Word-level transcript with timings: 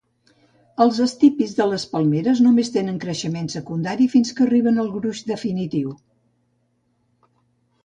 Els 0.85 1.01
estípits 1.03 1.51
de 1.59 1.67
les 1.71 1.85
palmeres 1.91 2.41
només 2.45 2.73
tenen 2.79 2.97
creixement 3.05 3.51
secundari 3.57 4.09
fins 4.15 4.33
que 4.39 4.45
arriben 4.47 4.83
al 4.87 4.91
gruix 4.97 5.23
definitiu. 5.35 5.95